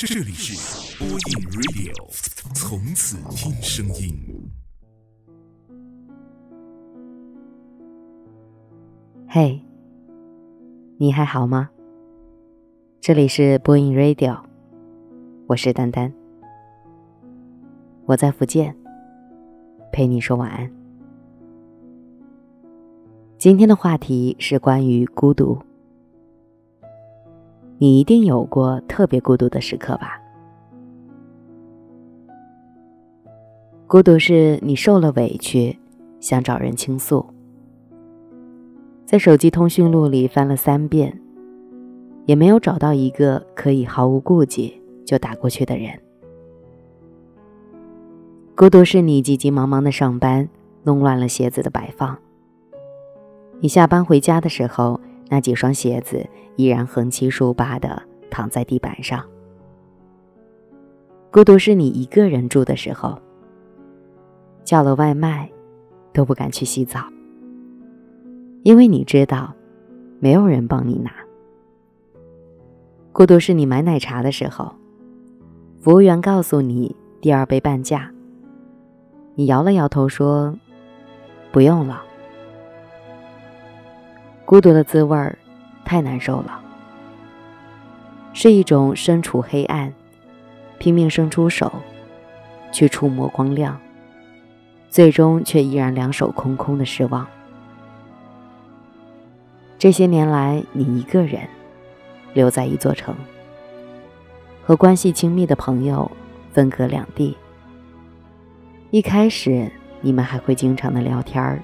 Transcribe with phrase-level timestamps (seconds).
[0.00, 1.18] 这里是播音
[1.50, 1.92] Radio，
[2.54, 4.14] 从此听声音。
[9.26, 9.60] 嘿，
[10.98, 11.68] 你还好吗？
[13.00, 14.40] 这里是播音 Radio，
[15.48, 16.12] 我是丹丹，
[18.06, 18.76] 我在福建，
[19.90, 20.70] 陪你说晚安。
[23.36, 25.60] 今天的话题是关于孤独。
[27.80, 30.20] 你一定有过特别孤独的时刻吧？
[33.86, 35.78] 孤独是你受了委屈，
[36.18, 37.24] 想找人倾诉，
[39.06, 41.20] 在手机通讯录里翻了三遍，
[42.26, 45.98] 也没有找到一个可以毫无顾忌就打过去的人。
[48.56, 50.48] 孤独是你急急忙忙的上班，
[50.82, 52.18] 弄乱了鞋子的摆放。
[53.60, 59.24] 你下班回家的时候，那几双鞋子依然横七竖八的躺在地板上。
[61.30, 63.18] 孤独是你一个人住的时候，
[64.64, 65.50] 叫了外卖
[66.12, 67.00] 都不敢去洗澡，
[68.62, 69.54] 因为你知道
[70.20, 71.10] 没有人帮你拿。
[73.12, 74.74] 孤独是你买奶茶的时候，
[75.80, 78.10] 服务员告诉你第二杯半价，
[79.34, 80.56] 你摇了摇头说
[81.52, 82.04] 不用了。
[84.48, 85.36] 孤独的滋味儿
[85.84, 86.58] 太难受了，
[88.32, 89.92] 是一种身处黑暗，
[90.78, 91.70] 拼命伸出手
[92.72, 93.78] 去触摸光亮，
[94.88, 97.26] 最终却依然两手空空的失望。
[99.78, 101.42] 这些年来，你一个人
[102.32, 103.14] 留在一座城，
[104.64, 106.10] 和关系亲密的朋友
[106.54, 107.36] 分隔两地。
[108.92, 111.62] 一开始，你们还会经常的聊天儿，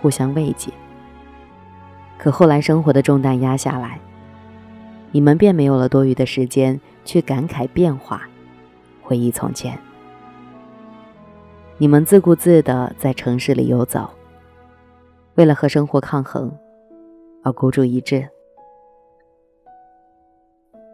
[0.00, 0.72] 互相慰藉。
[2.22, 3.98] 可后来，生活的重担压下来，
[5.10, 8.22] 你们便没有了多余的时间去感慨变化，
[9.02, 9.76] 回忆从前。
[11.78, 14.08] 你们自顾自地在城市里游走，
[15.34, 16.56] 为了和生活抗衡
[17.42, 18.28] 而孤注一掷。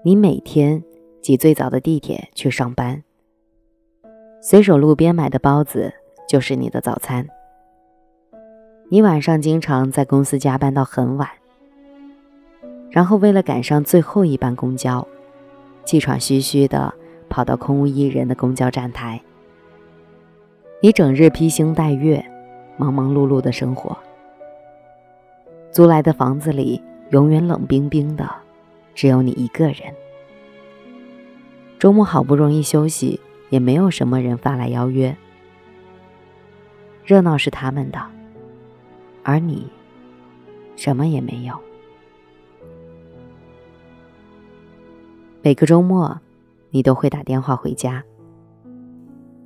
[0.02, 0.82] 你每天
[1.20, 3.04] 挤最早的地铁去上班，
[4.40, 5.92] 随手路边买的包子
[6.26, 7.28] 就是你的早餐。
[8.90, 11.28] 你晚上经常在公司加班到很晚，
[12.90, 15.06] 然后为了赶上最后一班公交，
[15.84, 16.94] 气喘吁吁的
[17.28, 19.20] 跑到空无一人的公交站台。
[20.80, 22.24] 你整日披星戴月，
[22.78, 23.94] 忙忙碌碌的生活。
[25.70, 28.26] 租来的房子里永远冷冰冰的，
[28.94, 29.94] 只有你一个人。
[31.78, 35.14] 周末好不容易休息，也没有什么人发来邀约。
[37.04, 38.17] 热闹是他们的。
[39.22, 39.66] 而你，
[40.76, 41.54] 什么也没有。
[45.42, 46.18] 每个周末，
[46.70, 48.02] 你都会打电话回家，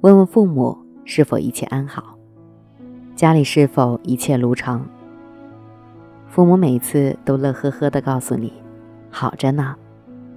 [0.01, 2.17] 问问父母是否一切安好，
[3.15, 4.89] 家里是否一切如常。
[6.29, 8.53] 父母每次都乐呵呵的告诉你
[9.11, 9.77] ：“好着呢，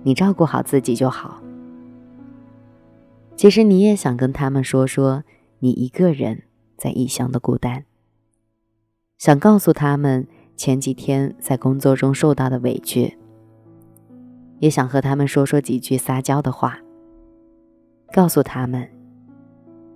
[0.03, 1.41] 你照顾好自己就好。”
[3.37, 5.23] 其实你也想跟他们说说
[5.59, 6.43] 你一个人
[6.77, 7.85] 在异乡的孤单。
[9.17, 10.27] 想告诉他们
[10.57, 13.17] 前几天在工作中受到的委屈，
[14.59, 16.77] 也想和他们说说几句撒娇的话，
[18.13, 18.87] 告诉他们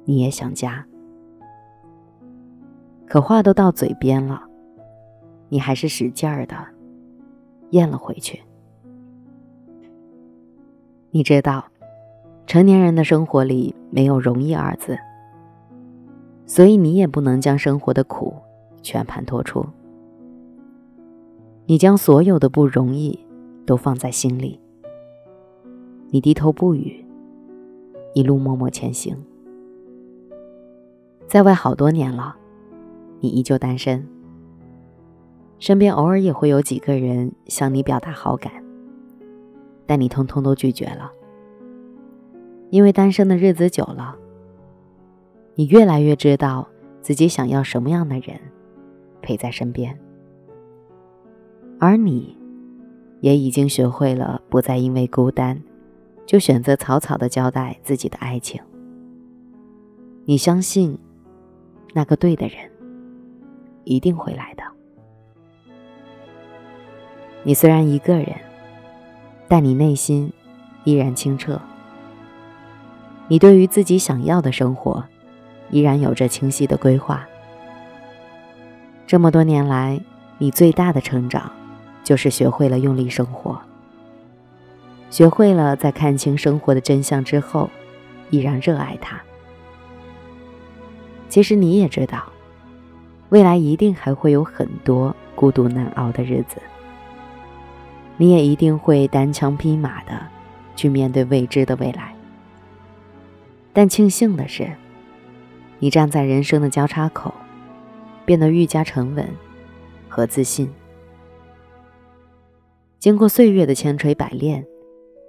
[0.06, 0.86] 你也想家。
[3.08, 4.42] 可话都到嘴边了，
[5.50, 6.56] 你还是使劲儿的
[7.72, 8.42] 咽了回去。
[11.12, 11.66] 你知道，
[12.46, 14.98] 成年人的生活里没有容易二字，
[16.46, 18.34] 所以你也不能将生活的苦。
[18.82, 19.66] 全盘托出，
[21.66, 23.20] 你将所有的不容易
[23.66, 24.60] 都放在心里，
[26.10, 27.06] 你低头不语，
[28.14, 29.16] 一路默默前行。
[31.28, 32.36] 在外好多年了，
[33.20, 34.08] 你依旧单身，
[35.60, 38.52] 身边偶尔也会有几个人向你表达好感，
[39.86, 41.12] 但你通通都拒绝了，
[42.72, 44.16] 因为单身的日子久了，
[45.54, 46.68] 你越来越知道
[47.02, 48.40] 自己想要什么样的人。
[49.22, 49.98] 陪在身边，
[51.80, 52.38] 而你，
[53.22, 55.62] 也已经学会了不再因为孤单，
[56.26, 58.62] 就选择草草的交代自己的爱情。
[60.26, 60.98] 你相信，
[61.94, 62.70] 那个对的人，
[63.84, 64.64] 一定会来的。
[67.44, 68.36] 你虽然一个人，
[69.48, 70.32] 但你内心
[70.84, 71.60] 依然清澈。
[73.28, 75.04] 你对于自己想要的生活，
[75.70, 77.29] 依然有着清晰的规划。
[79.10, 80.00] 这么多年来，
[80.38, 81.52] 你最大的成长，
[82.04, 83.60] 就是学会了用力生活。
[85.10, 87.72] 学会了在看清生活的真相之后，
[88.30, 89.20] 依然热爱它。
[91.28, 92.24] 其实你也知道，
[93.30, 96.62] 未来一定还会有很多孤独难熬的日子，
[98.16, 100.22] 你也一定会单枪匹马的
[100.76, 102.14] 去面对未知的未来。
[103.74, 104.70] 但庆幸的是，
[105.80, 107.34] 你站在人生的交叉口，
[108.30, 109.28] 变得愈加沉稳
[110.08, 110.70] 和自信。
[113.00, 114.64] 经过岁月的千锤百炼，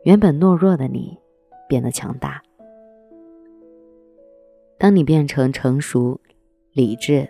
[0.05, 1.17] 原本懦弱的你
[1.67, 2.43] 变得强大。
[4.76, 6.20] 当你变成成熟、
[6.75, 7.26] 理智、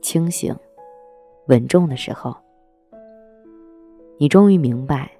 [0.00, 0.56] 清醒、
[1.48, 2.34] 稳重的时候，
[4.16, 5.10] 你终于明白，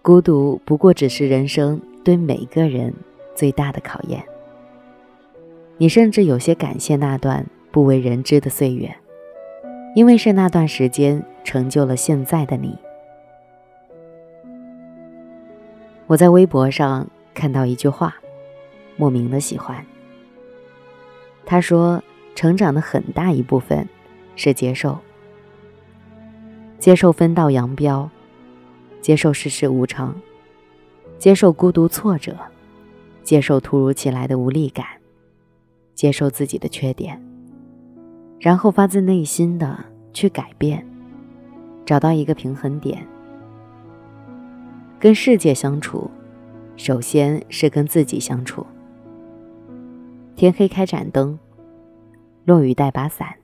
[0.00, 2.94] 孤独不过只是人生对每一个人
[3.34, 4.24] 最大的考验。
[5.76, 8.96] 你甚至有些感谢那段不为人知的岁月，
[9.96, 12.78] 因为是那段时间成就了现在的你。
[16.06, 18.14] 我在微博上看到一句话，
[18.96, 19.84] 莫名的喜欢。
[21.44, 22.00] 他说
[22.36, 23.88] ：“成长的很大一部分
[24.36, 24.96] 是接受，
[26.78, 28.08] 接受分道扬镳，
[29.00, 30.14] 接受世事无常，
[31.18, 32.36] 接受孤独挫折，
[33.24, 34.86] 接受突如其来的无力感，
[35.96, 37.20] 接受自己的缺点，
[38.44, 39.82] 然后发自内心的
[40.12, 40.86] 去改变，
[41.86, 43.02] 找到一个平衡点。”
[45.00, 46.10] 跟世界相处，
[46.76, 48.66] 首先是跟自己相处。
[50.36, 51.38] 天黑开盏灯，
[52.44, 53.34] 落雨带把伞。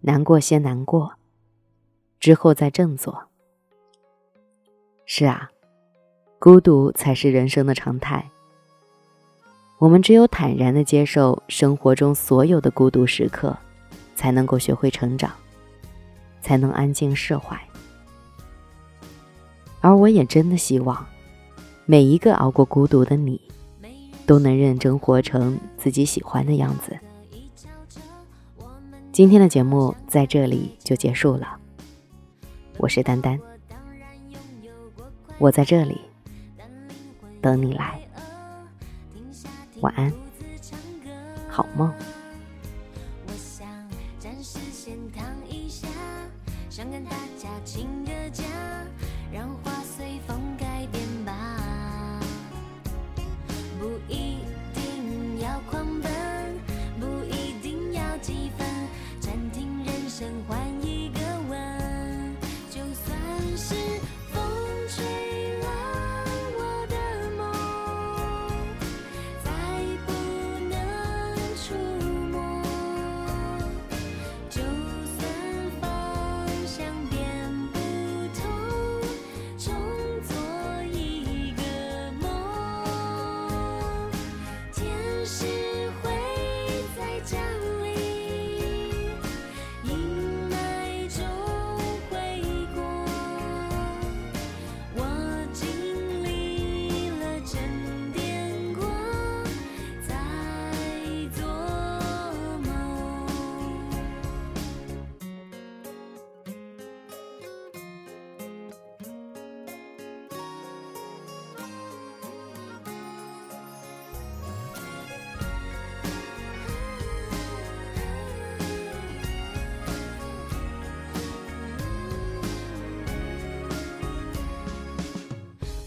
[0.00, 1.12] 难过先难过，
[2.18, 3.28] 之后再振作。
[5.04, 5.48] 是啊，
[6.40, 8.28] 孤独才是人生的常态。
[9.78, 13.56] 我们只有坦然的接受生活中所有的孤独时刻，
[14.16, 15.30] 才能够学会成长，
[16.40, 17.56] 才能安静释怀。
[19.80, 21.06] 而我也真的希望，
[21.84, 23.40] 每一个熬过孤独的你，
[24.26, 26.98] 都能认真活成自己喜欢的样子。
[29.12, 31.56] 今天的节目在这里就结束了，
[32.78, 33.38] 我是丹丹，
[35.38, 36.00] 我在这里
[37.40, 38.00] 等你来，
[39.80, 40.12] 晚安，
[41.48, 41.92] 好梦。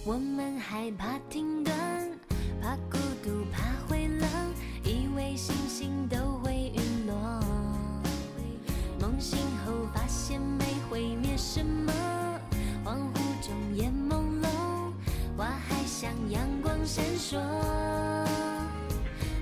[0.09, 1.71] 我们害怕停顿，
[2.59, 4.27] 怕孤独，怕会冷，
[4.83, 7.15] 以为星星都会陨落。
[8.99, 11.93] 梦醒后发现没毁灭什么，
[12.83, 14.47] 恍惚中眼朦胧，
[15.37, 17.37] 花还像阳光闪烁。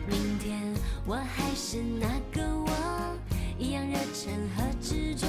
[0.05, 0.61] 明天
[1.05, 3.17] 我还是那个我，
[3.57, 5.27] 一样热忱和执着，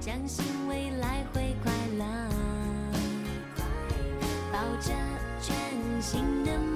[0.00, 0.95] 相信未来
[6.06, 6.75] 新的梦。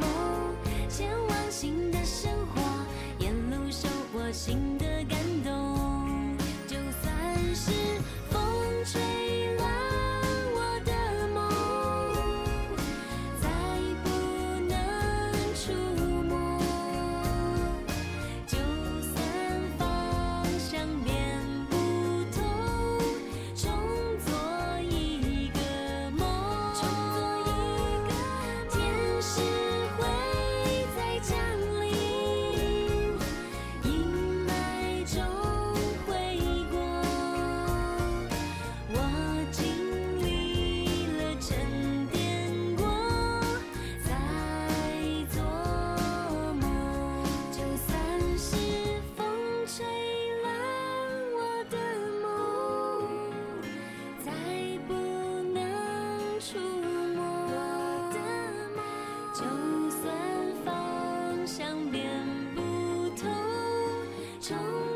[64.40, 64.89] 终.